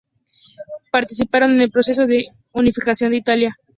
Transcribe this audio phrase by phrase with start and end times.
[0.91, 3.55] Participaron en el proceso de unificación de Italia.